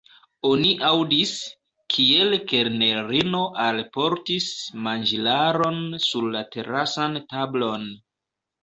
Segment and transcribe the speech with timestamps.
[0.51, 1.33] Oni aŭdis,
[1.95, 4.51] kiel kelnerino alportis
[4.89, 5.81] manĝilaron
[6.11, 7.91] sur la terasan tablon.